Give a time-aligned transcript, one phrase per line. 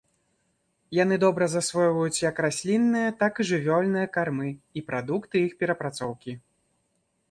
[1.03, 6.31] Яны добра засвойваюць як раслінныя, так і жывёльныя кармы і прадукты іх перапрацоўкі.